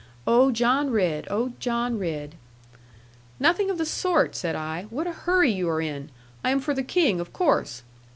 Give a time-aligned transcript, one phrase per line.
[0.25, 1.27] Oh, John Ridd!
[1.29, 2.33] Oh, John Ridd!'
[3.39, 6.09] 'Nothing of the sort,' said I: 'what a hurry you are in!
[6.43, 7.83] I am for the King of course.'